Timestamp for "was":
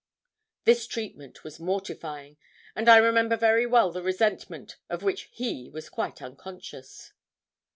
1.43-1.59, 5.69-5.89